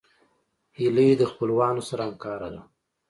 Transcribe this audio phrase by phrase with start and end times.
[0.77, 2.61] هیلۍ د خپلوانو سره همکاره ده